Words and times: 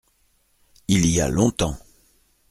Il 0.87 1.05
y 1.05 1.21
a 1.21 1.29
longtemps. 1.29 1.77